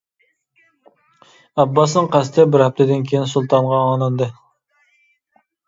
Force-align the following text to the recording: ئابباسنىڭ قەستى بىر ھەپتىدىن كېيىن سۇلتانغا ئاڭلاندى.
ئابباسنىڭ 1.57 2.09
قەستى 2.17 2.47
بىر 2.55 2.65
ھەپتىدىن 2.69 3.07
كېيىن 3.13 3.29
سۇلتانغا 3.37 3.85
ئاڭلاندى. 3.85 4.33